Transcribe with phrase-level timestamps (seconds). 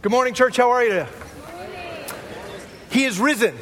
[0.00, 0.56] Good morning, church.
[0.56, 1.06] How are you?
[2.88, 3.56] He is risen.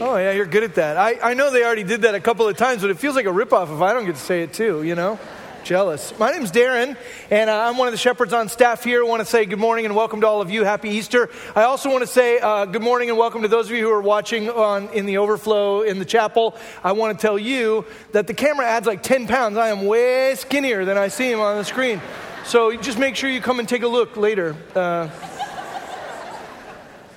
[0.00, 0.96] Oh, yeah, you're good at that.
[0.96, 3.26] I, I know they already did that a couple of times, but it feels like
[3.26, 5.18] a ripoff if I don't get to say it too, you know?
[5.62, 6.18] Jealous.
[6.18, 6.96] My name's Darren,
[7.30, 9.04] and uh, I'm one of the shepherds on staff here.
[9.04, 10.64] I want to say good morning and welcome to all of you.
[10.64, 11.28] Happy Easter.
[11.54, 13.90] I also want to say uh, good morning and welcome to those of you who
[13.90, 16.56] are watching on in the overflow in the chapel.
[16.82, 19.58] I want to tell you that the camera adds like 10 pounds.
[19.58, 22.00] I am way skinnier than I see him on the screen.
[22.46, 24.54] So just make sure you come and take a look later.
[24.72, 25.08] Uh,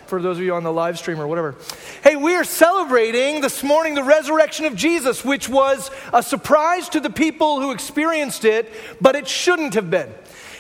[0.08, 1.54] for those of you on the live stream or whatever.
[2.04, 7.00] Hey, we are celebrating this morning the resurrection of Jesus, which was a surprise to
[7.00, 10.12] the people who experienced it, but it shouldn't have been.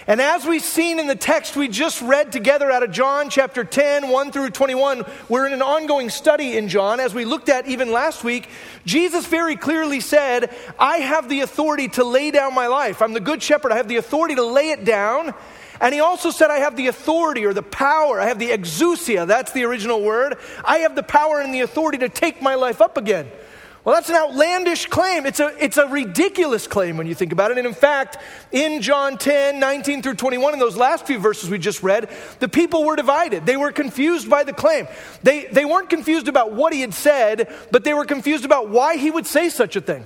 [0.09, 3.63] And as we've seen in the text we just read together out of John chapter
[3.63, 6.99] 10, 1 through 21, we're in an ongoing study in John.
[6.99, 8.49] As we looked at even last week,
[8.88, 13.04] Jesus very clearly said, I have the authority to lay down my life.
[13.04, 13.72] I'm the good shepherd.
[13.72, 15.32] I have the authority to lay it down.
[15.80, 18.20] And he also said, I have the authority or the power.
[18.20, 19.27] I have the exousia.
[19.27, 20.40] That's the original word.
[20.65, 23.30] I have the power and the authority to take my life up again.
[23.85, 25.26] Well, that's an outlandish claim.
[25.26, 27.58] It's a, it's a ridiculous claim when you think about it.
[27.58, 28.18] And in fact,
[28.52, 32.49] in John 10, 19 through 21, in those last few verses we just read, the
[32.49, 33.46] people were divided.
[33.46, 34.88] They were confused by the claim.
[35.24, 38.98] They, they weren't confused about what he had said, but they were confused about why
[38.98, 40.05] he would say such a thing.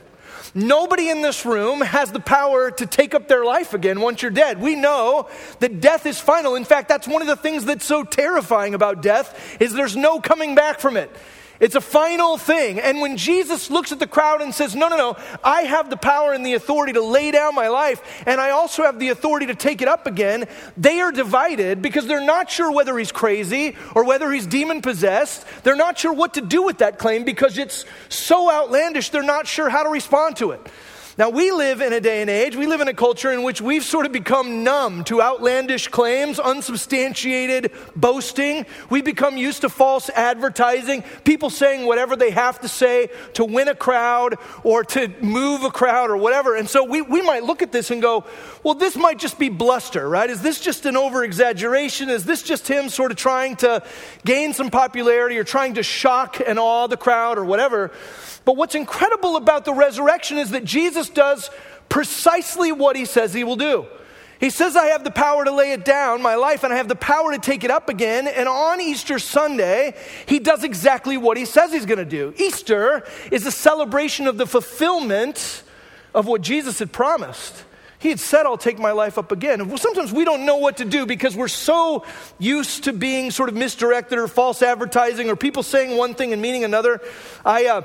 [0.53, 4.29] Nobody in this room has the power to take up their life again once you're
[4.29, 4.61] dead.
[4.61, 5.27] We know
[5.59, 6.53] that death is final.
[6.55, 10.19] In fact, that's one of the things that's so terrifying about death is there's no
[10.19, 11.09] coming back from it.
[11.59, 12.79] It's a final thing.
[12.79, 15.97] And when Jesus looks at the crowd and says, No, no, no, I have the
[15.97, 19.45] power and the authority to lay down my life, and I also have the authority
[19.47, 23.75] to take it up again, they are divided because they're not sure whether he's crazy
[23.95, 25.45] or whether he's demon possessed.
[25.63, 29.47] They're not sure what to do with that claim because it's so outlandish, they're not
[29.47, 30.61] sure how to respond to it.
[31.15, 33.61] Now, we live in a day and age, we live in a culture in which
[33.61, 38.65] we've sort of become numb to outlandish claims, unsubstantiated boasting.
[38.89, 43.67] We become used to false advertising, people saying whatever they have to say to win
[43.67, 46.55] a crowd or to move a crowd or whatever.
[46.55, 48.25] And so we, we might look at this and go,
[48.63, 50.31] well, this might just be bluster, right?
[50.31, 52.09] Is this just an over exaggeration?
[52.09, 53.83] Is this just him sort of trying to
[54.25, 57.91] gain some popularity or trying to shock and awe the crowd or whatever?
[58.45, 61.49] But what's incredible about the resurrection is that Jesus does
[61.89, 63.85] precisely what he says he will do.
[64.39, 66.89] He says, I have the power to lay it down, my life, and I have
[66.89, 68.27] the power to take it up again.
[68.27, 69.95] And on Easter Sunday,
[70.25, 72.33] he does exactly what he says he's going to do.
[72.37, 75.63] Easter is a celebration of the fulfillment
[76.13, 77.63] of what Jesus had promised.
[77.99, 79.65] He had said, I'll take my life up again.
[79.69, 82.05] Well, sometimes we don't know what to do because we're so
[82.37, 86.41] used to being sort of misdirected or false advertising or people saying one thing and
[86.41, 86.99] meaning another.
[87.45, 87.81] I, uh,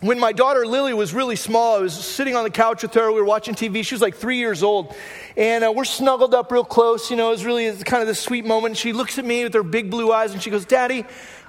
[0.00, 3.12] when my daughter Lily was really small, I was sitting on the couch with her.
[3.12, 3.84] We were watching TV.
[3.84, 4.94] She was like three years old.
[5.36, 7.10] And uh, we're snuggled up real close.
[7.10, 8.78] You know, it was really kind of this sweet moment.
[8.78, 11.04] She looks at me with her big blue eyes and she goes, Daddy,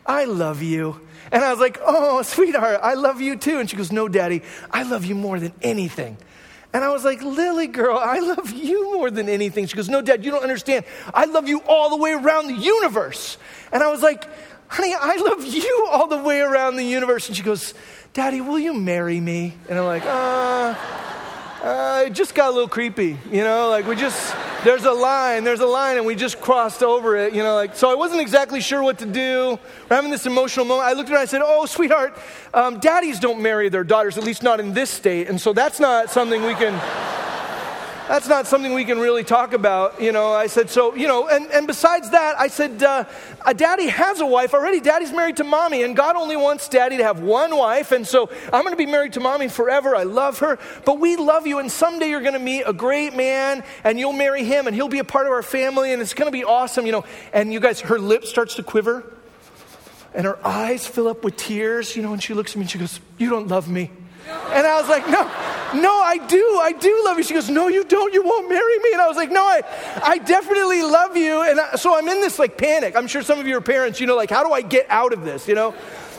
[0.05, 0.99] I love you.
[1.31, 3.59] And I was like, Oh, sweetheart, I love you too.
[3.59, 6.17] And she goes, No, Daddy, I love you more than anything.
[6.73, 9.65] And I was like, Lily girl, I love you more than anything.
[9.67, 10.85] She goes, No, Dad, you don't understand.
[11.13, 13.37] I love you all the way around the universe.
[13.71, 14.25] And I was like,
[14.71, 17.27] Honey, I love you all the way around the universe.
[17.27, 17.73] And she goes,
[18.13, 19.53] Daddy, will you marry me?
[19.67, 20.73] And I'm like, uh,
[21.61, 24.33] uh, it just got a little creepy, you know, like we just,
[24.63, 27.75] there's a line, there's a line, and we just crossed over it, you know, like,
[27.75, 29.59] so I wasn't exactly sure what to do.
[29.89, 30.87] We're having this emotional moment.
[30.87, 32.17] I looked at her and I said, Oh, sweetheart,
[32.53, 35.81] um, daddies don't marry their daughters, at least not in this state, and so that's
[35.81, 36.73] not something we can
[38.11, 40.01] that's not something we can really talk about.
[40.01, 43.05] You know, I said, so, you know, and, and besides that, I said, uh,
[43.55, 44.81] daddy has a wife already.
[44.81, 47.93] Daddy's married to mommy, and God only wants daddy to have one wife.
[47.93, 49.95] And so I'm going to be married to mommy forever.
[49.95, 51.59] I love her, but we love you.
[51.59, 54.89] And someday you're going to meet a great man, and you'll marry him, and he'll
[54.89, 57.05] be a part of our family, and it's going to be awesome, you know.
[57.31, 59.05] And you guys, her lip starts to quiver,
[60.13, 62.69] and her eyes fill up with tears, you know, and she looks at me and
[62.69, 63.89] she goes, You don't love me.
[64.27, 65.23] And I was like, no,
[65.81, 66.59] no, I do.
[66.61, 67.23] I do love you.
[67.23, 68.13] She goes, no, you don't.
[68.13, 68.93] You won't marry me.
[68.93, 69.61] And I was like, no, I,
[70.03, 71.41] I definitely love you.
[71.41, 72.95] And I, so I'm in this like panic.
[72.95, 75.13] I'm sure some of you are parents, you know, like, how do I get out
[75.13, 75.73] of this, you know?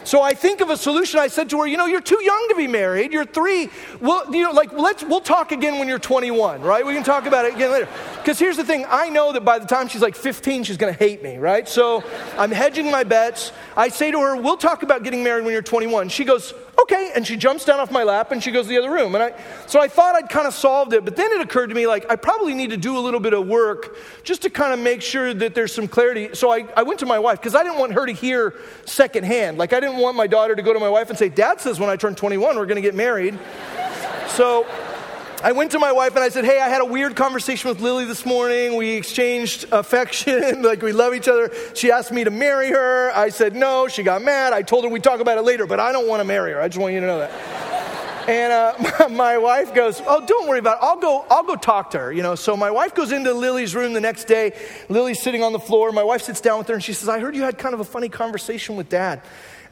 [0.05, 1.21] So I think of a solution.
[1.21, 3.13] I said to her, you know, you're too young to be married.
[3.13, 3.71] You're three.
[4.01, 6.85] Well, you know, like let's we'll talk again when you're 21, right?
[6.85, 7.89] We can talk about it again later.
[8.17, 10.93] Because here's the thing: I know that by the time she's like 15, she's going
[10.93, 11.69] to hate me, right?
[11.69, 12.03] So
[12.37, 13.53] I'm hedging my bets.
[13.77, 16.09] I say to her, we'll talk about getting married when you're 21.
[16.09, 18.79] She goes, okay, and she jumps down off my lap and she goes to the
[18.79, 19.15] other room.
[19.15, 21.75] And I, so I thought I'd kind of solved it, but then it occurred to
[21.75, 24.73] me like I probably need to do a little bit of work just to kind
[24.73, 26.35] of make sure that there's some clarity.
[26.35, 29.59] So I, I went to my wife because I didn't want her to hear secondhand.
[29.59, 31.79] Like I didn't want my daughter to go to my wife and say, Dad says
[31.81, 33.39] when I turn 21 we're going to get married.
[34.29, 34.67] so
[35.43, 37.81] I went to my wife and I said, Hey, I had a weird conversation with
[37.81, 38.77] Lily this morning.
[38.77, 41.51] We exchanged affection, like we love each other.
[41.75, 43.11] She asked me to marry her.
[43.11, 43.89] I said no.
[43.89, 44.53] She got mad.
[44.53, 46.61] I told her we'd talk about it later, but I don't want to marry her.
[46.61, 47.69] I just want you to know that.
[48.23, 50.85] And uh, my wife goes, "Oh, don't worry about it.
[50.85, 51.27] I'll go.
[51.29, 52.37] I'll go talk to her." You know.
[52.37, 54.53] So my wife goes into Lily's room the next day.
[54.89, 55.91] Lily's sitting on the floor.
[55.91, 57.81] My wife sits down with her and she says, "I heard you had kind of
[57.81, 59.23] a funny conversation with Dad."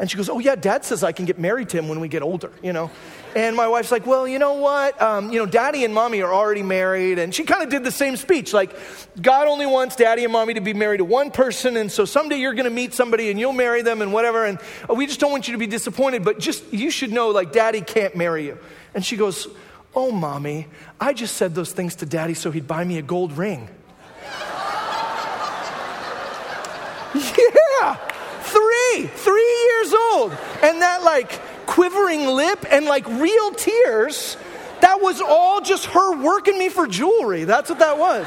[0.01, 2.09] And she goes, Oh, yeah, dad says I can get married to him when we
[2.09, 2.91] get older, you know?
[3.37, 5.01] And my wife's like, Well, you know what?
[5.01, 7.19] Um, you know, daddy and mommy are already married.
[7.19, 8.75] And she kind of did the same speech like,
[9.21, 11.77] God only wants daddy and mommy to be married to one person.
[11.77, 14.47] And so someday you're going to meet somebody and you'll marry them and whatever.
[14.47, 14.59] And
[14.89, 17.53] oh, we just don't want you to be disappointed, but just you should know, like,
[17.53, 18.59] daddy can't marry you.
[18.95, 19.49] And she goes,
[19.95, 20.67] Oh, mommy,
[20.99, 23.69] I just said those things to daddy so he'd buy me a gold ring.
[27.15, 28.11] yeah
[28.51, 30.33] three, three years old.
[30.63, 34.37] And that like quivering lip and like real tears,
[34.81, 37.45] that was all just her working me for jewelry.
[37.45, 38.27] That's what that was.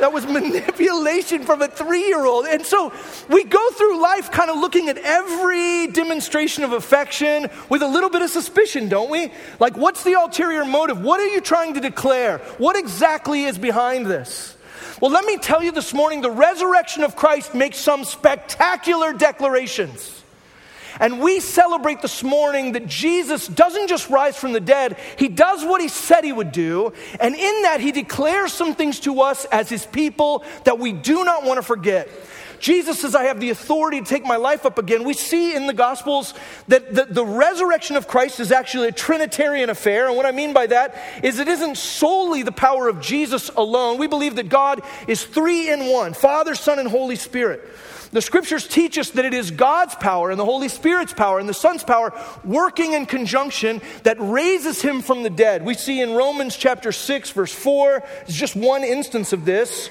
[0.00, 2.46] That was manipulation from a three year old.
[2.46, 2.92] And so
[3.28, 8.10] we go through life kind of looking at every demonstration of affection with a little
[8.10, 9.32] bit of suspicion, don't we?
[9.60, 11.00] Like, what's the ulterior motive?
[11.00, 12.38] What are you trying to declare?
[12.58, 14.56] What exactly is behind this?
[15.00, 20.22] Well, let me tell you this morning the resurrection of Christ makes some spectacular declarations.
[21.00, 25.64] And we celebrate this morning that Jesus doesn't just rise from the dead, he does
[25.64, 26.92] what he said he would do.
[27.18, 31.24] And in that, he declares some things to us as his people that we do
[31.24, 32.08] not want to forget.
[32.62, 35.02] Jesus says, I have the authority to take my life up again.
[35.02, 36.32] We see in the Gospels
[36.68, 40.06] that the, the resurrection of Christ is actually a Trinitarian affair.
[40.06, 43.98] And what I mean by that is it isn't solely the power of Jesus alone.
[43.98, 47.68] We believe that God is three in one Father, Son, and Holy Spirit.
[48.12, 51.48] The scriptures teach us that it is God's power and the Holy Spirit's power and
[51.48, 52.12] the Son's power
[52.44, 55.64] working in conjunction that raises him from the dead.
[55.64, 59.90] We see in Romans chapter 6, verse 4, it's just one instance of this.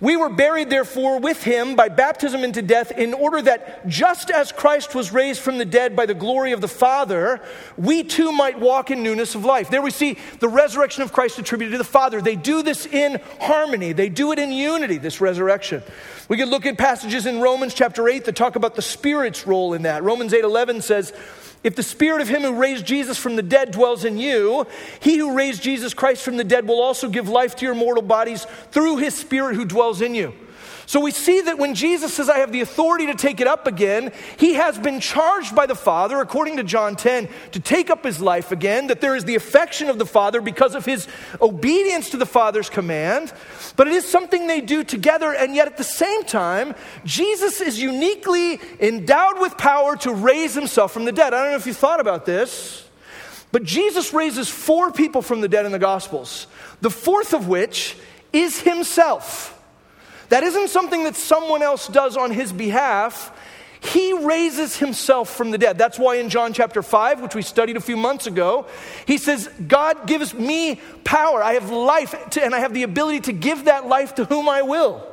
[0.00, 4.52] We were buried, therefore, with him by baptism into death, in order that just as
[4.52, 7.40] Christ was raised from the dead by the glory of the Father,
[7.76, 9.70] we too might walk in newness of life.
[9.70, 12.20] There we see the resurrection of Christ attributed to the Father.
[12.20, 15.82] They do this in harmony, they do it in unity, this resurrection.
[16.28, 19.74] We could look at passages in Romans chapter 8 that talk about the Spirit's role
[19.74, 20.02] in that.
[20.02, 21.12] Romans 8 11 says,
[21.64, 24.66] if the spirit of him who raised Jesus from the dead dwells in you,
[25.00, 28.02] he who raised Jesus Christ from the dead will also give life to your mortal
[28.02, 30.34] bodies through his spirit who dwells in you.
[30.86, 33.66] So we see that when Jesus says, I have the authority to take it up
[33.66, 38.04] again, he has been charged by the Father, according to John 10, to take up
[38.04, 41.08] his life again, that there is the affection of the Father because of his
[41.40, 43.32] obedience to the Father's command.
[43.76, 47.80] But it is something they do together, and yet at the same time, Jesus is
[47.80, 51.32] uniquely endowed with power to raise himself from the dead.
[51.32, 52.86] I don't know if you thought about this,
[53.52, 56.46] but Jesus raises four people from the dead in the Gospels,
[56.80, 57.96] the fourth of which
[58.32, 59.52] is himself.
[60.34, 63.30] That isn't something that someone else does on his behalf.
[63.78, 65.78] He raises himself from the dead.
[65.78, 68.66] That's why in John chapter 5, which we studied a few months ago,
[69.06, 71.40] he says, God gives me power.
[71.40, 74.48] I have life, to, and I have the ability to give that life to whom
[74.48, 75.06] I will.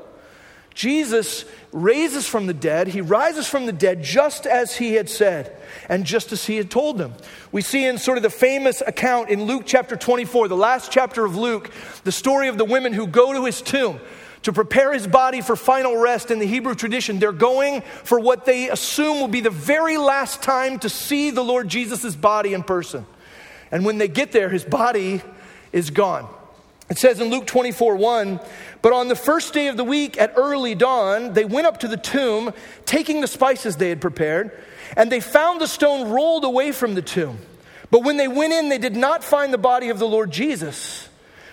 [0.74, 2.88] Jesus raises from the dead.
[2.88, 5.56] He rises from the dead just as he had said
[5.88, 7.14] and just as he had told them.
[7.52, 11.24] We see in sort of the famous account in Luke chapter 24, the last chapter
[11.24, 11.70] of Luke,
[12.06, 14.00] the story of the women who go to his tomb
[14.44, 17.20] to prepare his body for final rest in the Hebrew tradition.
[17.20, 21.44] They're going for what they assume will be the very last time to see the
[21.44, 23.06] Lord Jesus' body in person.
[23.72, 25.22] And when they get there, his body
[25.72, 26.28] is gone.
[26.90, 28.40] It says in Luke 24 1,
[28.82, 31.88] but on the first day of the week at early dawn, they went up to
[31.88, 32.52] the tomb,
[32.86, 34.52] taking the spices they had prepared,
[34.98, 37.38] and they found the stone rolled away from the tomb.
[37.92, 41.08] But when they went in, they did not find the body of the Lord Jesus.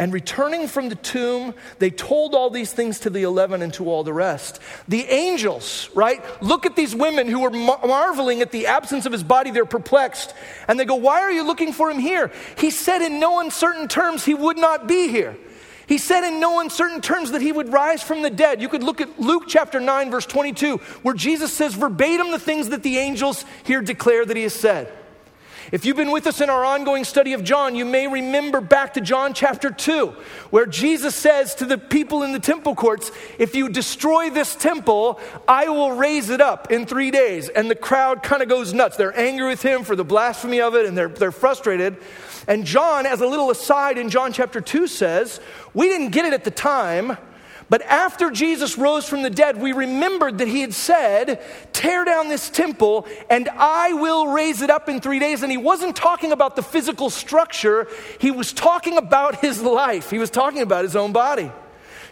[0.00, 3.90] And returning from the tomb, they told all these things to the eleven and to
[3.90, 4.58] all the rest.
[4.88, 9.12] The angels, right, look at these women who were mar- marveling at the absence of
[9.12, 9.50] his body.
[9.50, 10.32] They're perplexed.
[10.68, 12.32] And they go, Why are you looking for him here?
[12.56, 15.36] He said in no uncertain terms he would not be here.
[15.86, 18.62] He said in no uncertain terms that he would rise from the dead.
[18.62, 22.70] You could look at Luke chapter 9, verse 22, where Jesus says verbatim the things
[22.70, 24.90] that the angels here declare that he has said.
[25.72, 28.94] If you've been with us in our ongoing study of John, you may remember back
[28.94, 30.08] to John chapter 2,
[30.50, 35.20] where Jesus says to the people in the temple courts, If you destroy this temple,
[35.46, 37.48] I will raise it up in three days.
[37.48, 38.96] And the crowd kind of goes nuts.
[38.96, 41.96] They're angry with him for the blasphemy of it, and they're, they're frustrated.
[42.48, 45.40] And John, as a little aside in John chapter 2, says,
[45.74, 47.16] We didn't get it at the time.
[47.70, 51.40] But after Jesus rose from the dead, we remembered that he had said,
[51.72, 55.44] Tear down this temple and I will raise it up in three days.
[55.44, 57.86] And he wasn't talking about the physical structure,
[58.18, 61.50] he was talking about his life, he was talking about his own body.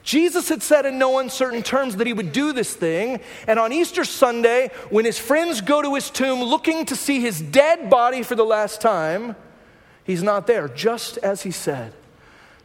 [0.05, 3.21] Jesus had said in no uncertain terms that he would do this thing.
[3.49, 7.41] And on Easter Sunday, when his friends go to his tomb looking to see his
[7.41, 9.35] dead body for the last time,
[10.05, 11.93] he's not there, just as he said.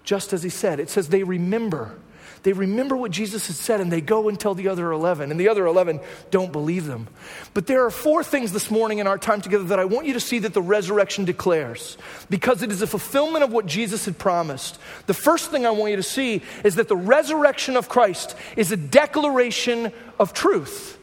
[0.04, 0.80] Just as he said.
[0.80, 1.98] It says they remember
[2.44, 5.40] they remember what Jesus had said and they go and tell the other 11, and
[5.40, 7.08] the other 11 don't believe them.
[7.54, 10.14] But there are four things this morning in our time together that I want you
[10.14, 11.98] to see that the resurrection declares
[12.30, 14.78] because it is a fulfillment of what Jesus had promised.
[15.08, 18.72] The first thing I want you to see is that the resurrection of Christ is
[18.72, 21.00] a declaration of truth.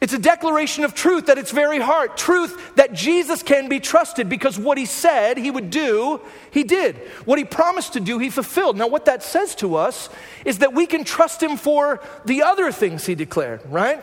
[0.00, 2.16] It's a declaration of truth at its very heart.
[2.16, 6.20] Truth that Jesus can be trusted because what he said he would do,
[6.52, 6.96] he did.
[7.24, 8.76] What he promised to do, he fulfilled.
[8.76, 10.08] Now, what that says to us
[10.44, 14.00] is that we can trust him for the other things he declared, right?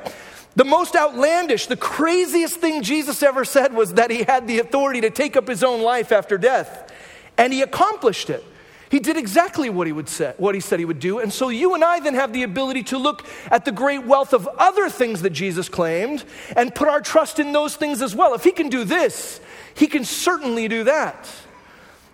[0.57, 5.01] The most outlandish, the craziest thing Jesus ever said was that he had the authority
[5.01, 6.91] to take up his own life after death.
[7.37, 8.43] And he accomplished it.
[8.89, 11.19] He did exactly what he, would say, what he said he would do.
[11.19, 14.31] And so you and I then have the ability to look at the great wealth
[14.33, 16.23] of other things that Jesus claimed
[16.55, 18.33] and put our trust in those things as well.
[18.35, 19.41] If he can do this,
[19.73, 21.27] he can certainly do that.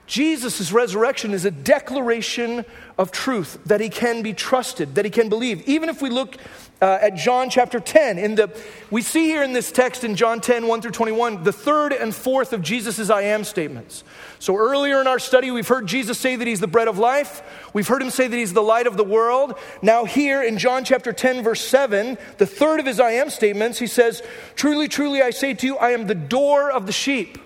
[0.07, 2.65] Jesus' resurrection is a declaration
[2.97, 5.67] of truth that he can be trusted, that he can believe.
[5.67, 6.37] Even if we look
[6.81, 8.49] uh, at John chapter 10, in the,
[8.89, 12.13] we see here in this text in John 10, 1 through 21, the third and
[12.13, 14.03] fourth of Jesus' I am statements.
[14.39, 17.43] So earlier in our study, we've heard Jesus say that he's the bread of life.
[17.73, 19.59] We've heard him say that he's the light of the world.
[19.83, 23.77] Now, here in John chapter 10, verse 7, the third of his I am statements,
[23.77, 24.23] he says,
[24.55, 27.37] Truly, truly, I say to you, I am the door of the sheep.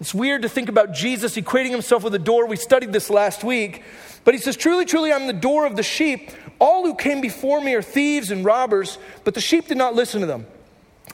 [0.00, 2.46] It's weird to think about Jesus equating himself with a door.
[2.46, 3.82] We studied this last week.
[4.24, 6.30] But he says, Truly, truly, I'm the door of the sheep.
[6.58, 10.20] All who came before me are thieves and robbers, but the sheep did not listen
[10.20, 10.46] to them.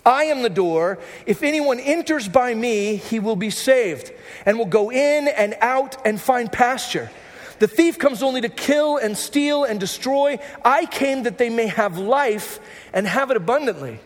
[0.04, 0.98] I am the door.
[1.26, 4.12] If anyone enters by me, he will be saved,
[4.46, 7.10] and will go in and out and find pasture.
[7.58, 10.38] The thief comes only to kill and steal and destroy.
[10.64, 12.58] I came that they may have life
[12.94, 13.98] and have it abundantly.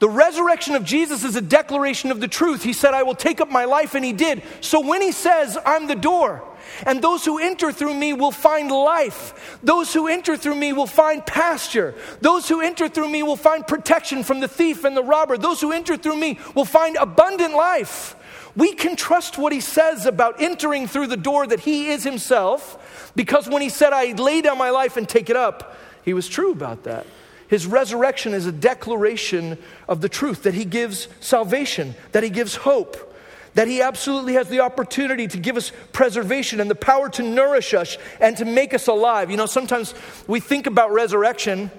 [0.00, 2.64] The resurrection of Jesus is a declaration of the truth.
[2.64, 4.42] He said, I will take up my life, and he did.
[4.60, 6.42] So when he says, I'm the door,
[6.86, 9.58] and those who enter through me will find life.
[9.62, 11.94] Those who enter through me will find pasture.
[12.20, 15.36] Those who enter through me will find protection from the thief and the robber.
[15.36, 18.16] Those who enter through me will find abundant life.
[18.56, 23.12] We can trust what he says about entering through the door that he is himself,
[23.16, 26.28] because when he said, I lay down my life and take it up, he was
[26.28, 27.06] true about that.
[27.48, 32.56] His resurrection is a declaration of the truth that he gives salvation, that he gives
[32.56, 33.13] hope,
[33.54, 37.72] that he absolutely has the opportunity to give us preservation and the power to nourish
[37.74, 39.30] us and to make us alive.
[39.30, 39.94] You know, sometimes
[40.26, 41.70] we think about resurrection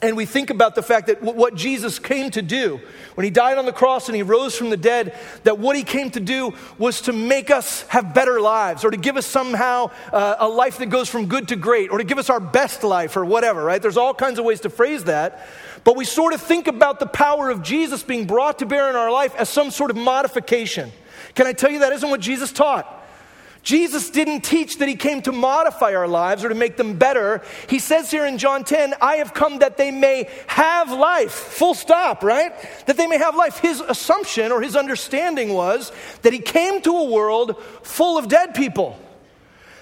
[0.00, 2.80] and we think about the fact that what Jesus came to do
[3.16, 5.82] when he died on the cross and he rose from the dead, that what he
[5.82, 9.90] came to do was to make us have better lives or to give us somehow
[10.12, 12.84] uh, a life that goes from good to great or to give us our best
[12.84, 13.82] life or whatever, right?
[13.82, 15.44] There's all kinds of ways to phrase that.
[15.82, 18.94] But we sort of think about the power of Jesus being brought to bear in
[18.94, 20.92] our life as some sort of modification.
[21.34, 22.94] Can I tell you that isn't what Jesus taught?
[23.62, 27.42] Jesus didn't teach that he came to modify our lives or to make them better.
[27.68, 31.32] He says here in John 10, I have come that they may have life.
[31.32, 32.52] Full stop, right?
[32.86, 33.58] That they may have life.
[33.58, 35.92] His assumption or his understanding was
[36.22, 38.98] that he came to a world full of dead people.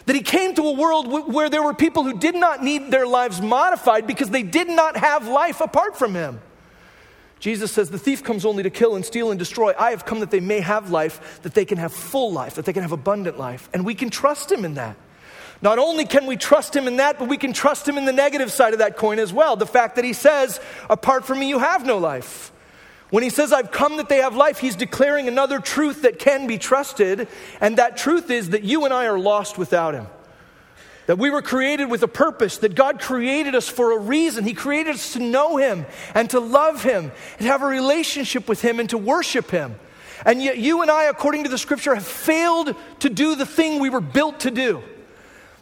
[0.07, 3.07] That he came to a world where there were people who did not need their
[3.07, 6.41] lives modified because they did not have life apart from him.
[7.47, 9.73] Jesus says, The thief comes only to kill and steal and destroy.
[9.79, 12.65] I have come that they may have life, that they can have full life, that
[12.65, 13.69] they can have abundant life.
[13.73, 14.97] And we can trust him in that.
[15.62, 18.12] Not only can we trust him in that, but we can trust him in the
[18.12, 19.55] negative side of that coin as well.
[19.55, 20.59] The fact that he says,
[20.91, 22.50] Apart from me, you have no life.
[23.11, 26.49] When he says, I've come that they have life, he's declaring another truth that can
[26.49, 27.29] be trusted.
[27.61, 30.09] And that truth is that you and I are lost without him.
[31.07, 34.45] That we were created with a purpose, that God created us for a reason.
[34.45, 38.61] He created us to know Him and to love Him and have a relationship with
[38.61, 39.77] Him and to worship Him.
[40.25, 43.81] And yet, you and I, according to the scripture, have failed to do the thing
[43.81, 44.83] we were built to do.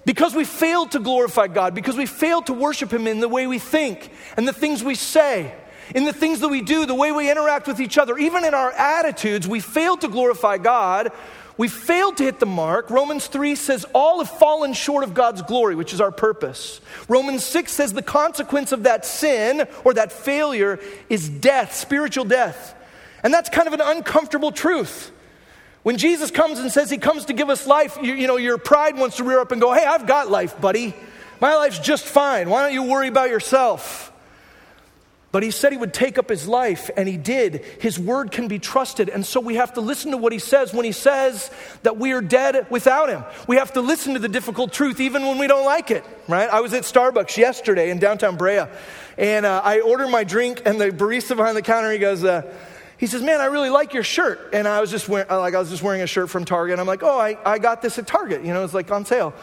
[0.07, 3.47] Because we failed to glorify God, because we failed to worship Him in the way
[3.47, 5.55] we think and the things we say.
[5.95, 8.55] in the things that we do, the way we interact with each other, even in
[8.55, 11.13] our attitudes, we fail to glorify God.
[11.57, 12.91] We failed to hit the mark.
[12.91, 16.81] Romans 3 says all have fallen short of God's glory, which is our purpose.
[17.09, 22.75] Romans 6 says the consequence of that sin or that failure is death, spiritual death.
[23.23, 25.13] And that's kind of an uncomfortable truth.
[25.85, 28.59] When Jesus comes and says he comes to give us life, you, you know, your
[28.59, 30.95] pride wants to rear up and go, hey, I've got life, buddy.
[31.41, 32.49] My life's just fine.
[32.49, 34.11] Why don't you worry about yourself?
[35.35, 37.65] But he said he would take up his life, and he did.
[37.81, 39.09] His word can be trusted.
[39.09, 41.51] And so we have to listen to what he says when he says
[41.83, 43.25] that we are dead without him.
[43.49, 46.49] We have to listen to the difficult truth even when we don't like it, right?
[46.49, 48.67] I was at Starbucks yesterday in downtown Brea,
[49.19, 52.43] and uh, I ordered my drink, and the barista behind the counter, he goes, uh,
[52.97, 55.59] he says, "Man, I really like your shirt." And I was just wearing, like, I
[55.59, 56.79] was just wearing a shirt from Target.
[56.79, 58.45] I'm like, "Oh, I, I got this at Target.
[58.45, 59.35] You know, it's like on sale."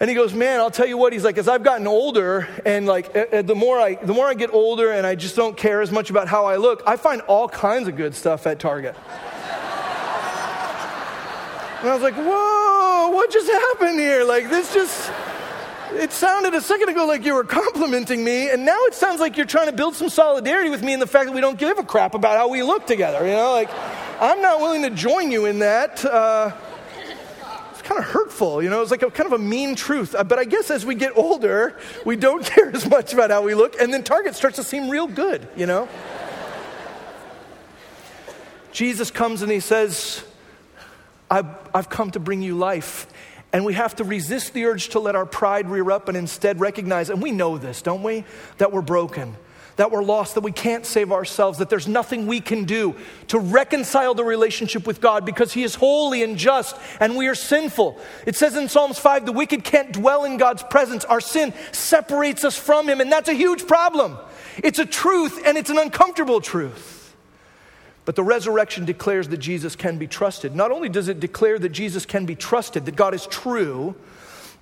[0.00, 1.12] And he goes, man, I'll tell you what.
[1.12, 4.48] He's like, as I've gotten older, and like the more I the more I get
[4.54, 7.50] older, and I just don't care as much about how I look, I find all
[7.50, 8.96] kinds of good stuff at Target.
[11.80, 14.24] and I was like, whoa, what just happened here?
[14.24, 15.12] Like this just.
[15.92, 19.36] It sounded a second ago like you were complimenting me, and now it sounds like
[19.36, 21.78] you're trying to build some solidarity with me in the fact that we don't give
[21.80, 23.26] a crap about how we look together.
[23.26, 23.68] You know, like
[24.20, 26.02] I'm not willing to join you in that.
[26.04, 26.52] Uh,
[27.90, 30.14] kind of hurtful, you know, it's like a kind of a mean truth.
[30.14, 33.42] Uh, but I guess as we get older, we don't care as much about how
[33.42, 35.88] we look, and then Target starts to seem real good, you know?
[38.70, 40.22] Jesus comes and he says,
[41.28, 43.08] I've, I've come to bring you life.
[43.52, 46.60] And we have to resist the urge to let our pride rear up and instead
[46.60, 48.24] recognize, and we know this, don't we?
[48.58, 49.36] That we're broken
[49.80, 52.94] that we're lost, that we can't save ourselves, that there's nothing we can do
[53.28, 57.34] to reconcile the relationship with God because He is holy and just and we are
[57.34, 57.98] sinful.
[58.26, 61.06] It says in Psalms 5 the wicked can't dwell in God's presence.
[61.06, 64.18] Our sin separates us from Him, and that's a huge problem.
[64.58, 67.16] It's a truth and it's an uncomfortable truth.
[68.04, 70.54] But the resurrection declares that Jesus can be trusted.
[70.54, 73.94] Not only does it declare that Jesus can be trusted, that God is true,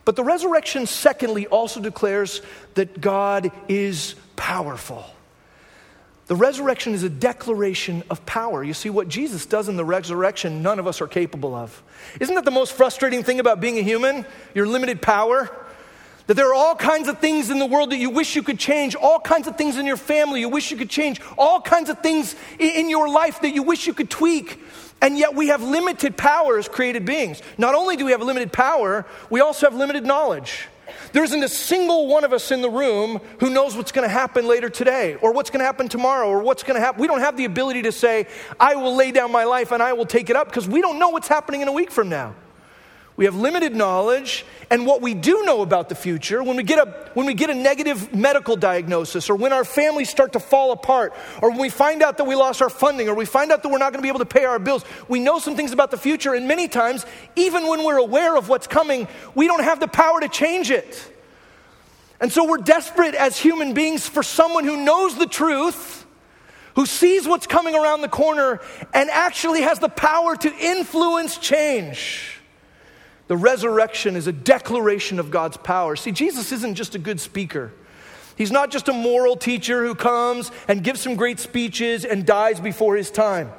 [0.04, 2.40] but the resurrection, secondly, also declares
[2.74, 5.04] that God is powerful.
[6.28, 8.62] The resurrection is a declaration of power.
[8.62, 11.82] You see, what Jesus does in the resurrection, none of us are capable of.
[12.20, 14.24] Isn't that the most frustrating thing about being a human?
[14.54, 15.50] Your limited power?
[16.26, 18.58] That there are all kinds of things in the world that you wish you could
[18.58, 21.88] change, all kinds of things in your family you wish you could change, all kinds
[21.88, 24.60] of things in your life that you wish you could tweak.
[25.00, 27.40] And yet we have limited power as created beings.
[27.56, 30.68] Not only do we have limited power, we also have limited knowledge.
[31.12, 34.12] There isn't a single one of us in the room who knows what's going to
[34.12, 37.00] happen later today or what's going to happen tomorrow or what's going to happen.
[37.00, 38.26] We don't have the ability to say,
[38.60, 40.98] I will lay down my life and I will take it up because we don't
[40.98, 42.34] know what's happening in a week from now.
[43.18, 46.78] We have limited knowledge, and what we do know about the future, when we, get
[46.78, 50.70] a, when we get a negative medical diagnosis, or when our families start to fall
[50.70, 53.64] apart, or when we find out that we lost our funding, or we find out
[53.64, 55.72] that we're not going to be able to pay our bills, we know some things
[55.72, 57.04] about the future, and many times,
[57.34, 61.12] even when we're aware of what's coming, we don't have the power to change it.
[62.20, 66.06] And so we're desperate as human beings for someone who knows the truth,
[66.76, 68.60] who sees what's coming around the corner,
[68.94, 72.37] and actually has the power to influence change.
[73.28, 75.96] The resurrection is a declaration of God's power.
[75.96, 77.72] See, Jesus isn't just a good speaker.
[78.36, 82.60] He's not just a moral teacher who comes and gives some great speeches and dies
[82.60, 83.52] before his time.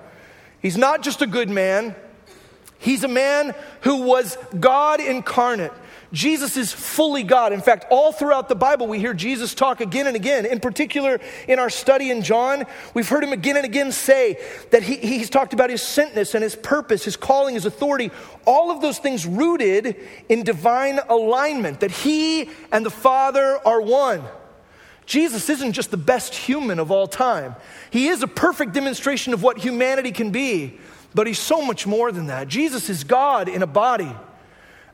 [0.61, 1.95] He's not just a good man.
[2.79, 5.73] He's a man who was God incarnate.
[6.11, 7.53] Jesus is fully God.
[7.53, 10.45] In fact, all throughout the Bible, we hear Jesus talk again and again.
[10.45, 14.39] In particular, in our study in John, we've heard him again and again say
[14.71, 18.09] that he, he's talked about his sentness and his purpose, his calling, his authority,
[18.45, 19.95] all of those things rooted
[20.29, 24.23] in divine alignment, that he and the Father are one.
[25.05, 27.55] Jesus isn't just the best human of all time,
[27.91, 30.79] he is a perfect demonstration of what humanity can be,
[31.13, 32.47] but he's so much more than that.
[32.47, 34.11] Jesus is God in a body.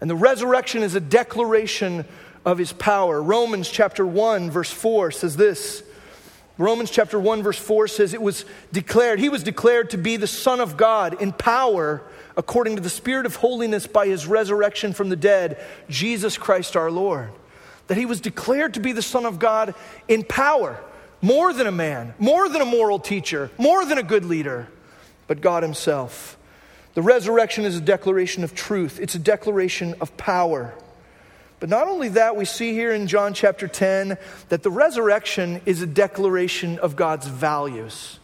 [0.02, 2.06] And the resurrection is a declaration
[2.46, 3.22] of his power.
[3.22, 5.84] Romans chapter 1, verse 4 says this.
[6.58, 10.28] Romans chapter 1, verse 4 says, It was declared, he was declared to be the
[10.28, 12.02] Son of God in power
[12.38, 16.92] according to the Spirit of holiness by his resurrection from the dead, Jesus Christ our
[16.92, 17.32] Lord.
[17.88, 19.76] That he was declared to be the Son of God
[20.08, 20.82] in power,
[21.22, 24.68] more than a man, more than a moral teacher, more than a good leader,
[25.28, 26.38] but God himself.
[26.96, 30.74] The resurrection is a declaration of truth, it's a declaration of power.
[31.60, 34.18] But not only that, we see here in John chapter 10
[34.50, 38.20] that the resurrection is a declaration of God's values.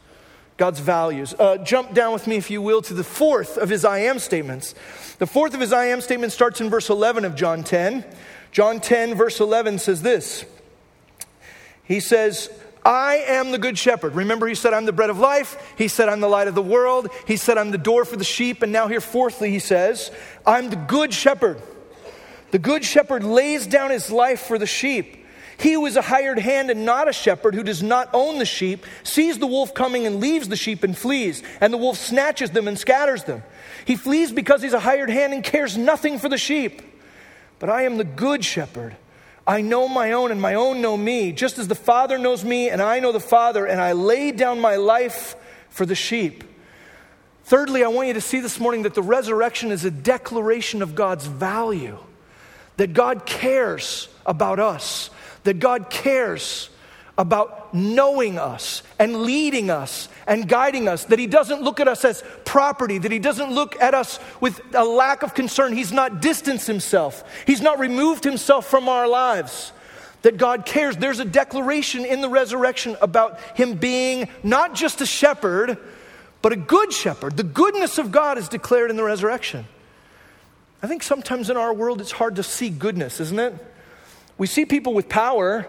[0.57, 1.33] God's values.
[1.39, 4.19] Uh, jump down with me, if you will, to the fourth of his I am
[4.19, 4.75] statements.
[5.17, 8.05] The fourth of his I am statement starts in verse 11 of John 10.
[8.51, 10.45] John 10, verse 11 says this
[11.83, 12.49] He says,
[12.83, 14.15] I am the good shepherd.
[14.15, 15.73] Remember, he said, I'm the bread of life.
[15.77, 17.09] He said, I'm the light of the world.
[17.27, 18.63] He said, I'm the door for the sheep.
[18.63, 20.11] And now, here, fourthly, he says,
[20.45, 21.61] I'm the good shepherd.
[22.51, 25.17] The good shepherd lays down his life for the sheep.
[25.57, 28.45] He who is a hired hand and not a shepherd, who does not own the
[28.45, 32.49] sheep, sees the wolf coming and leaves the sheep and flees, and the wolf snatches
[32.49, 33.43] them and scatters them.
[33.85, 36.81] He flees because he's a hired hand and cares nothing for the sheep.
[37.59, 38.95] But I am the good shepherd.
[39.45, 42.69] I know my own, and my own know me, just as the Father knows me,
[42.69, 45.35] and I know the Father, and I lay down my life
[45.69, 46.43] for the sheep.
[47.45, 50.95] Thirdly, I want you to see this morning that the resurrection is a declaration of
[50.95, 51.97] God's value,
[52.77, 55.09] that God cares about us,
[55.43, 56.69] that God cares
[57.17, 62.05] about knowing us and leading us and guiding us, that He doesn't look at us
[62.05, 65.73] as property, that He doesn't look at us with a lack of concern.
[65.73, 69.73] He's not distanced Himself, He's not removed Himself from our lives.
[70.23, 70.97] That God cares.
[70.97, 75.79] There's a declaration in the resurrection about Him being not just a shepherd,
[76.43, 77.37] but a good shepherd.
[77.37, 79.65] The goodness of God is declared in the resurrection.
[80.83, 83.53] I think sometimes in our world it's hard to see goodness, isn't it?
[84.37, 85.67] We see people with power.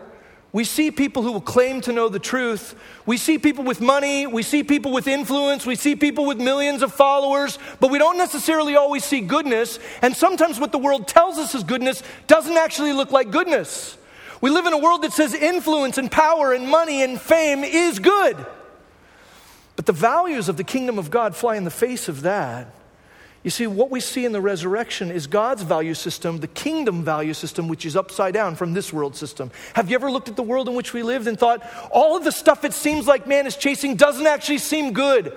[0.52, 2.74] We see people who will claim to know the truth.
[3.06, 4.26] We see people with money.
[4.26, 5.64] We see people with influence.
[5.64, 9.78] We see people with millions of followers, but we don't necessarily always see goodness.
[10.02, 13.96] And sometimes what the world tells us is goodness doesn't actually look like goodness.
[14.42, 17.98] We live in a world that says influence and power and money and fame is
[17.98, 18.36] good.
[19.76, 22.74] But the values of the kingdom of God fly in the face of that.
[23.42, 27.34] You see, what we see in the resurrection is God's value system, the kingdom value
[27.34, 29.50] system, which is upside down from this world system.
[29.74, 32.22] Have you ever looked at the world in which we lived and thought, all of
[32.22, 35.36] the stuff it seems like man is chasing doesn't actually seem good?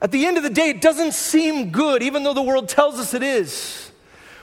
[0.00, 2.98] At the end of the day, it doesn't seem good, even though the world tells
[2.98, 3.90] us it is.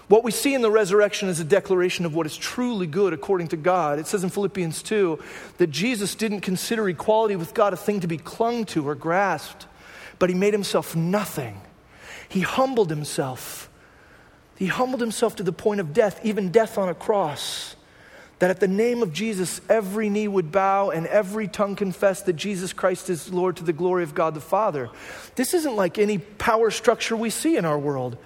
[0.08, 3.48] What we see in the resurrection is a declaration of what is truly good according
[3.50, 3.98] to God.
[3.98, 5.20] It says in Philippians 2
[5.58, 9.66] that Jesus didn't consider equality with God a thing to be clung to or grasped,
[10.20, 11.60] but he made himself nothing
[12.30, 13.70] he humbled himself.
[14.56, 17.76] He humbled himself to the point of death, even death on a cross.
[18.38, 22.34] That at the name of Jesus, every knee would bow and every tongue confess that
[22.34, 24.90] Jesus Christ is Lord to the glory of God the Father.
[25.36, 28.18] This isn't like any power structure we see in our world.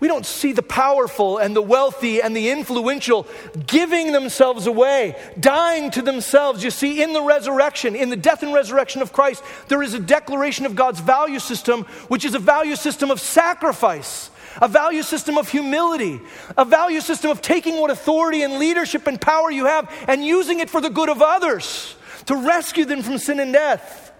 [0.00, 3.26] We don't see the powerful and the wealthy and the influential
[3.66, 6.62] giving themselves away, dying to themselves.
[6.62, 10.00] You see, in the resurrection, in the death and resurrection of Christ, there is a
[10.00, 14.30] declaration of God's value system, which is a value system of sacrifice,
[14.60, 16.20] a value system of humility,
[16.56, 20.60] a value system of taking what authority and leadership and power you have and using
[20.60, 24.12] it for the good of others, to rescue them from sin and death.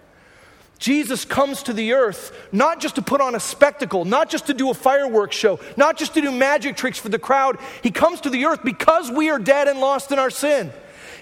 [0.79, 4.55] Jesus comes to the earth not just to put on a spectacle, not just to
[4.55, 7.59] do a fireworks show, not just to do magic tricks for the crowd.
[7.83, 10.73] He comes to the earth because we are dead and lost in our sin.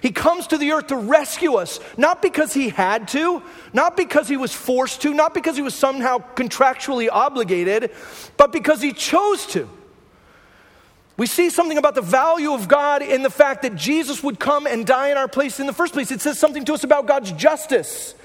[0.00, 3.40] He comes to the earth to rescue us, not because he had to,
[3.72, 7.92] not because he was forced to, not because he was somehow contractually obligated,
[8.36, 9.68] but because he chose to.
[11.16, 14.66] We see something about the value of God in the fact that Jesus would come
[14.66, 16.10] and die in our place in the first place.
[16.10, 18.16] It says something to us about God's justice.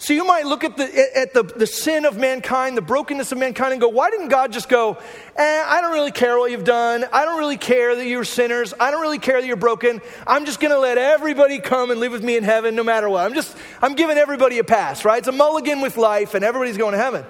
[0.00, 3.38] So you might look at the, at the, the sin of mankind, the brokenness of
[3.38, 4.96] mankind, and go, why didn't God just go,
[5.34, 7.04] eh, I don't really care what you've done.
[7.12, 8.72] I don't really care that you're sinners.
[8.78, 10.00] I don't really care that you're broken.
[10.24, 13.08] I'm just going to let everybody come and live with me in heaven no matter
[13.08, 13.26] what.
[13.26, 15.18] I'm just, I'm giving everybody a pass, right?
[15.18, 17.24] It's a mulligan with life and everybody's going to heaven.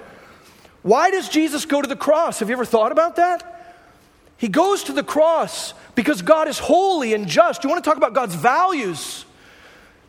[0.83, 2.39] Why does Jesus go to the cross?
[2.39, 3.55] Have you ever thought about that?
[4.37, 7.63] He goes to the cross because God is holy and just.
[7.63, 9.25] You want to talk about God's values?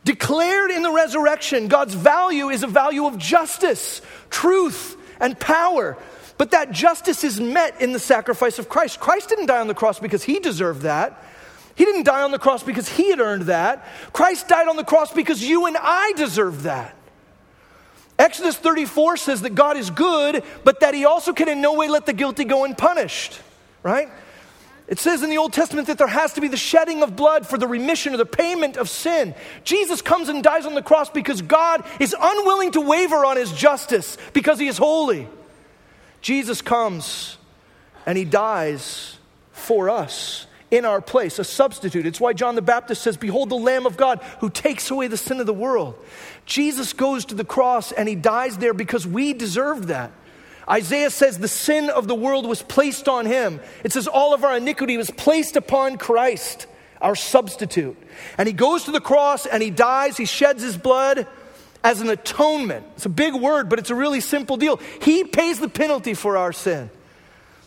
[0.05, 5.97] Declared in the resurrection, God's value is a value of justice, truth, and power.
[6.39, 8.99] But that justice is met in the sacrifice of Christ.
[8.99, 11.23] Christ didn't die on the cross because he deserved that.
[11.75, 13.87] He didn't die on the cross because he had earned that.
[14.13, 16.97] Christ died on the cross because you and I deserve that.
[18.19, 21.89] Exodus 34 says that God is good, but that he also can in no way
[21.89, 23.41] let the guilty go unpunished,
[23.83, 24.11] right?
[24.91, 27.47] It says in the Old Testament that there has to be the shedding of blood
[27.47, 29.37] for the remission or the payment of sin.
[29.63, 33.53] Jesus comes and dies on the cross because God is unwilling to waver on his
[33.53, 35.29] justice because he is holy.
[36.21, 37.39] Jesus comes
[38.05, 39.17] and he dies
[39.53, 42.05] for us in our place, a substitute.
[42.05, 45.17] It's why John the Baptist says, Behold the Lamb of God who takes away the
[45.17, 45.95] sin of the world.
[46.47, 50.11] Jesus goes to the cross and he dies there because we deserved that.
[50.71, 53.61] Isaiah says the sin of the world was placed on him.
[53.83, 56.67] It says all of our iniquity was placed upon Christ,
[57.01, 57.97] our substitute.
[58.39, 61.27] And he goes to the cross and he dies, he sheds his blood
[61.83, 62.87] as an atonement.
[62.95, 64.79] It's a big word, but it's a really simple deal.
[65.03, 66.91] He pays the penalty for our sin.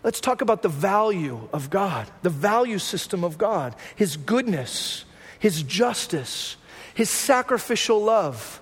[0.03, 5.05] Let's talk about the value of God, the value system of God, his goodness,
[5.39, 6.57] his justice,
[6.93, 8.61] his sacrificial love.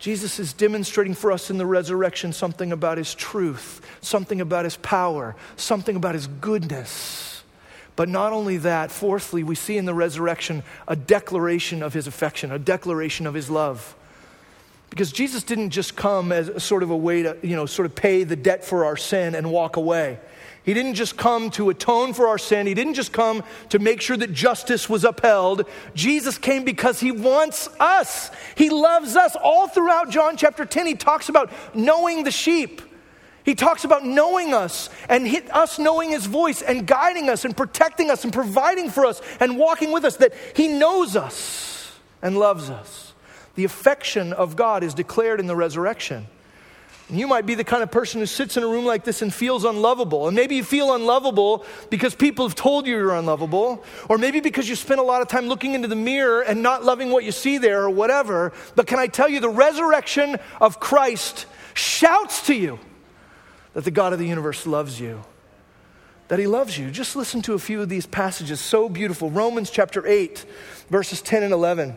[0.00, 4.76] Jesus is demonstrating for us in the resurrection something about his truth, something about his
[4.78, 7.44] power, something about his goodness.
[7.96, 12.50] But not only that, fourthly, we see in the resurrection a declaration of his affection,
[12.50, 13.94] a declaration of his love.
[14.88, 17.94] Because Jesus didn't just come as sort of a way to, you know, sort of
[17.94, 20.18] pay the debt for our sin and walk away.
[20.62, 22.66] He didn't just come to atone for our sin.
[22.66, 25.64] He didn't just come to make sure that justice was upheld.
[25.94, 28.30] Jesus came because he wants us.
[28.56, 29.36] He loves us.
[29.42, 32.82] All throughout John chapter 10, he talks about knowing the sheep.
[33.42, 38.10] He talks about knowing us and us knowing his voice and guiding us and protecting
[38.10, 42.68] us and providing for us and walking with us, that he knows us and loves
[42.68, 43.14] us.
[43.54, 46.26] The affection of God is declared in the resurrection.
[47.10, 49.20] And you might be the kind of person who sits in a room like this
[49.20, 50.28] and feels unlovable.
[50.28, 54.68] And maybe you feel unlovable because people have told you you're unlovable, or maybe because
[54.68, 57.32] you spend a lot of time looking into the mirror and not loving what you
[57.32, 58.52] see there or whatever.
[58.76, 62.78] But can I tell you, the resurrection of Christ shouts to you
[63.74, 65.22] that the God of the universe loves you.
[66.28, 66.92] That he loves you.
[66.92, 69.30] Just listen to a few of these passages, so beautiful.
[69.30, 70.44] Romans chapter 8,
[70.88, 71.96] verses 10 and 11.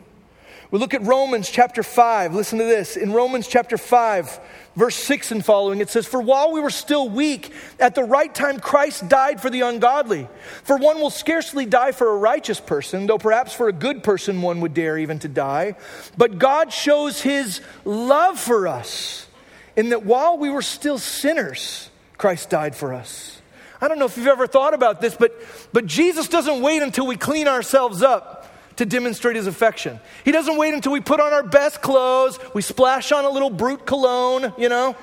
[0.71, 2.33] We look at Romans chapter 5.
[2.33, 2.95] Listen to this.
[2.95, 4.39] In Romans chapter 5,
[4.77, 8.33] verse 6 and following, it says, For while we were still weak, at the right
[8.33, 10.29] time Christ died for the ungodly.
[10.63, 14.41] For one will scarcely die for a righteous person, though perhaps for a good person
[14.41, 15.75] one would dare even to die.
[16.17, 19.27] But God shows his love for us
[19.75, 23.41] in that while we were still sinners, Christ died for us.
[23.81, 25.33] I don't know if you've ever thought about this, but,
[25.73, 28.41] but Jesus doesn't wait until we clean ourselves up
[28.77, 29.99] to demonstrate his affection.
[30.23, 33.49] He doesn't wait until we put on our best clothes, we splash on a little
[33.49, 34.95] Brut cologne, you know,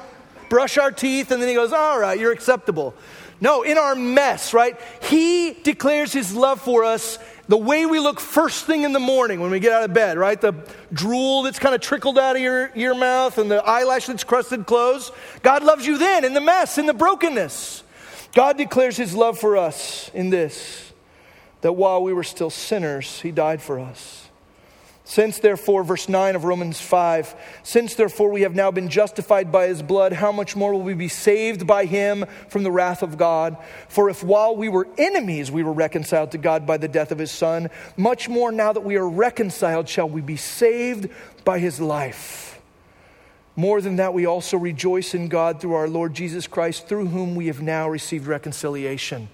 [0.49, 2.95] brush our teeth, and then he goes, All right, you're acceptable.
[3.41, 4.79] No, in our mess, right?
[5.03, 9.41] He declares his love for us the way we look first thing in the morning
[9.41, 10.41] when we get out of bed, right?
[10.41, 10.55] The
[10.93, 14.67] drool that's kind of trickled out of your, your mouth and the eyelash that's crusted
[14.67, 15.13] closed.
[15.43, 17.85] God loves you then in the mess, in the brokenness.
[18.35, 20.88] God declares his love for us in this
[21.61, 24.29] that while we were still sinners, he died for us.
[25.09, 29.69] Since therefore, verse 9 of Romans 5, since therefore we have now been justified by
[29.69, 33.17] his blood, how much more will we be saved by him from the wrath of
[33.17, 33.57] God?
[33.89, 37.17] For if while we were enemies we were reconciled to God by the death of
[37.17, 41.09] his son, much more now that we are reconciled shall we be saved
[41.43, 42.61] by his life.
[43.57, 47.35] More than that, we also rejoice in God through our Lord Jesus Christ, through whom
[47.35, 49.31] we have now received reconciliation.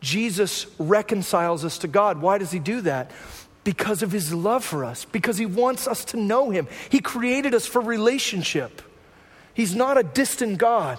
[0.00, 2.20] Jesus reconciles us to God.
[2.20, 3.10] Why does he do that?
[3.64, 6.66] Because of his love for us, because he wants us to know him.
[6.88, 8.80] He created us for relationship.
[9.52, 10.98] He's not a distant God.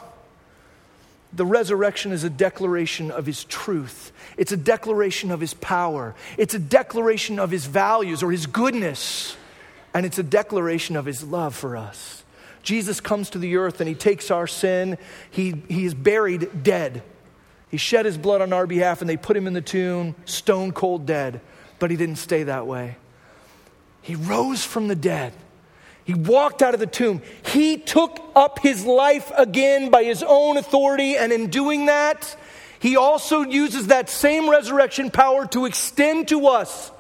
[1.34, 4.12] The resurrection is a declaration of his truth.
[4.38, 6.14] It's a declaration of his power.
[6.38, 9.36] It's a declaration of his values or his goodness.
[9.94, 12.24] And it's a declaration of his love for us.
[12.64, 14.98] Jesus comes to the earth and he takes our sin.
[15.32, 17.02] He, he is buried dead.
[17.72, 20.74] He shed his blood on our behalf and they put him in the tomb, stone
[20.74, 21.40] cold dead.
[21.80, 22.98] But he didn't stay that way.
[24.02, 25.34] He rose from the dead.
[26.04, 27.22] He walked out of the tomb.
[27.46, 32.36] He took up his life again by his own authority, and in doing that,
[32.80, 36.92] he also uses that same resurrection power to extend to us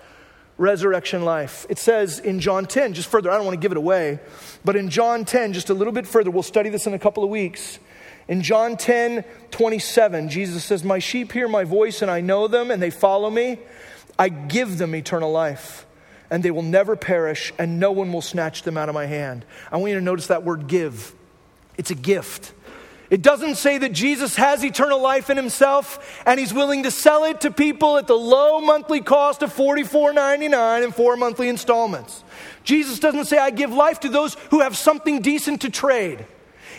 [0.57, 1.65] resurrection life.
[1.67, 4.19] It says in John 10, just further, I don't want to give it away,
[4.63, 7.23] but in John 10, just a little bit further, we'll study this in a couple
[7.23, 7.79] of weeks.
[8.27, 12.71] In John 10 27, Jesus says, My sheep hear my voice, and I know them,
[12.71, 13.59] and they follow me.
[14.17, 15.85] I give them eternal life,
[16.29, 19.45] and they will never perish, and no one will snatch them out of my hand.
[19.71, 21.13] I want you to notice that word give.
[21.77, 22.53] It's a gift.
[23.11, 27.25] It doesn't say that Jesus has eternal life in himself and he's willing to sell
[27.25, 32.23] it to people at the low monthly cost of $44.99 in four monthly installments.
[32.63, 36.25] Jesus doesn't say, I give life to those who have something decent to trade.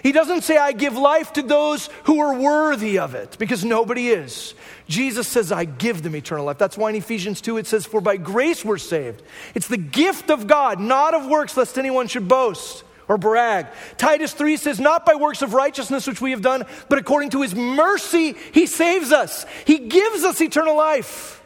[0.03, 4.09] He doesn't say, I give life to those who are worthy of it, because nobody
[4.09, 4.55] is.
[4.89, 6.59] Jesus says, I give them eternal life.
[6.59, 9.23] That's why in Ephesians 2 it says, For by grace we're saved.
[9.55, 13.69] It's the gift of God, not of works, lest anyone should boast or brag.
[13.97, 17.43] Titus 3 says, Not by works of righteousness which we have done, but according to
[17.43, 19.47] his mercy, he saves us.
[19.67, 21.43] He gives us eternal life.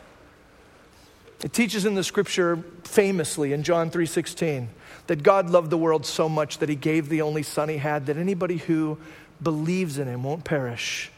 [1.44, 4.70] It teaches in the scripture famously in John 3 16
[5.06, 8.06] that God loved the world so much that he gave the only son he had,
[8.06, 8.98] that anybody who
[9.42, 11.10] believes in him won't perish.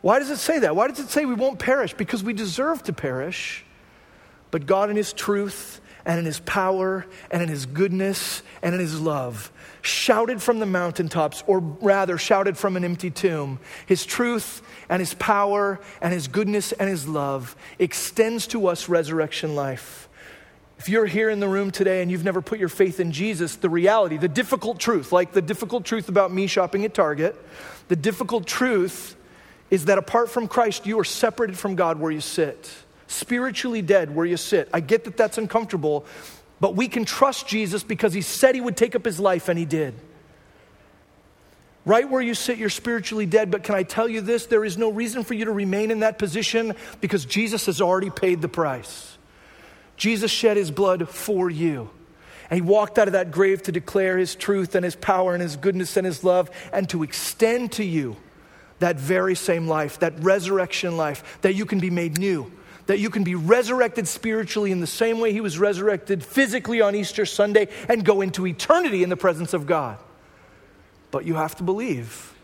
[0.00, 0.74] Why does it say that?
[0.74, 1.94] Why does it say we won't perish?
[1.94, 3.64] Because we deserve to perish.
[4.52, 8.80] but God in His truth and in His power and in His goodness and in
[8.80, 13.58] His love shouted from the mountaintops, or rather, shouted from an empty tomb.
[13.86, 19.56] His truth and His power and His goodness and His love extends to us resurrection
[19.56, 20.08] life.
[20.82, 23.54] If you're here in the room today and you've never put your faith in Jesus,
[23.54, 27.36] the reality, the difficult truth, like the difficult truth about me shopping at Target,
[27.86, 29.14] the difficult truth
[29.70, 32.68] is that apart from Christ, you are separated from God where you sit,
[33.06, 34.68] spiritually dead where you sit.
[34.72, 36.04] I get that that's uncomfortable,
[36.58, 39.56] but we can trust Jesus because he said he would take up his life and
[39.56, 39.94] he did.
[41.84, 44.46] Right where you sit, you're spiritually dead, but can I tell you this?
[44.46, 48.10] There is no reason for you to remain in that position because Jesus has already
[48.10, 49.11] paid the price.
[49.96, 51.90] Jesus shed his blood for you.
[52.50, 55.40] And he walked out of that grave to declare his truth and his power and
[55.40, 58.16] his goodness and his love and to extend to you
[58.80, 62.52] that very same life, that resurrection life, that you can be made new,
[62.86, 66.94] that you can be resurrected spiritually in the same way he was resurrected physically on
[66.94, 69.98] Easter Sunday and go into eternity in the presence of God.
[71.10, 72.34] But you have to believe.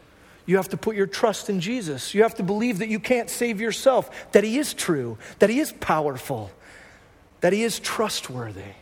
[0.47, 2.15] You have to put your trust in Jesus.
[2.15, 5.61] You have to believe that you can't save yourself, that he is true, that he
[5.61, 6.51] is powerful
[7.41, 8.75] that He is trustworthy,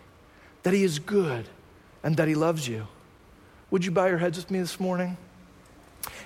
[0.62, 1.46] that He is good,
[2.02, 2.86] and that He loves you.
[3.70, 5.16] Would you bow your heads with me this morning?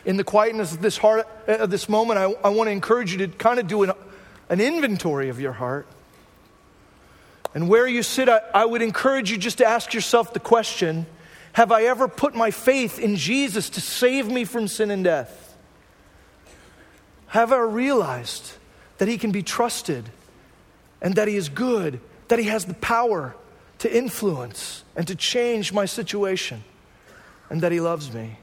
[0.05, 3.13] In the quietness of this heart, uh, of this moment, I, I want to encourage
[3.13, 3.93] you to kind of do an,
[4.49, 5.87] an inventory of your heart.
[7.55, 11.07] And where you sit, I, I would encourage you just to ask yourself the question
[11.55, 15.57] Have I ever put my faith in Jesus to save me from sin and death?
[17.29, 18.53] Have I realized
[18.99, 20.11] that He can be trusted
[21.01, 23.35] and that He is good that He has the power
[23.79, 26.63] to influence and to change my situation,
[27.51, 28.39] and that He loves me.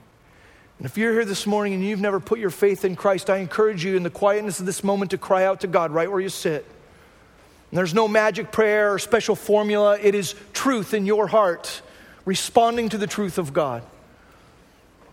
[0.78, 3.38] And if you're here this morning and you've never put your faith in Christ, I
[3.38, 6.19] encourage you in the quietness of this moment to cry out to God right where
[6.19, 6.65] you sit.
[7.71, 11.82] And there's no magic prayer or special formula, it is truth in your heart,
[12.26, 13.84] responding to the truth of God.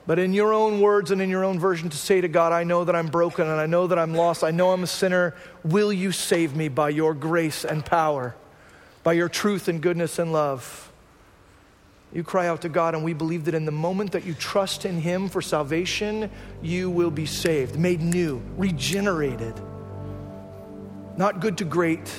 [0.05, 2.65] But in your own words and in your own version, to say to God, I
[2.65, 4.43] know that I'm broken and I know that I'm lost.
[4.43, 5.35] I know I'm a sinner.
[5.63, 8.35] Will you save me by your grace and power?
[9.05, 10.91] By your truth and goodness and love.
[12.13, 14.85] You cry out to God, and we believe that in the moment that you trust
[14.85, 16.31] in Him for salvation,
[16.63, 19.55] you will be saved, made new, regenerated.
[21.17, 22.11] Not good to great,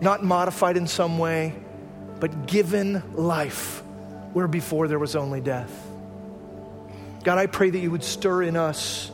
[0.00, 1.54] not modified in some way,
[2.20, 3.82] but given life
[4.32, 5.72] where before there was only death.
[7.24, 9.10] God, I pray that you would stir in us,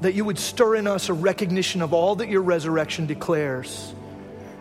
[0.00, 3.92] that you would stir in us a recognition of all that your resurrection declares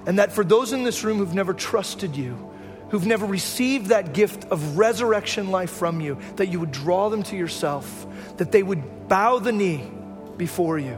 [0.06, 2.52] and that for those in this room who've never trusted you,
[2.90, 7.24] who've never received that gift of resurrection life from you, that you would draw them
[7.24, 8.06] to yourself,
[8.38, 9.90] that they would bow the knee
[10.38, 10.98] before you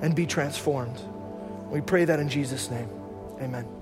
[0.00, 1.00] and be transformed.
[1.70, 2.88] We pray that in Jesus' name.
[3.40, 3.75] Amen.